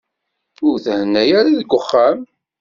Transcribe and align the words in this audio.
Ur 0.67 0.75
thenna 0.85 1.21
ara 1.37 1.47
deg 1.59 1.71
uxxam. 1.79 2.19